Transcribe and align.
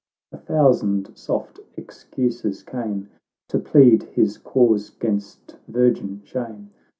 A 0.31 0.37
thousand 0.39 1.15
soft 1.15 1.59
excuses 1.77 2.63
came, 2.63 3.11
To 3.49 3.59
plead 3.59 4.01
his 4.01 4.39
cause 4.39 4.89
'gainst 4.89 5.57
virgin 5.67 6.21
shame. 6.23 6.71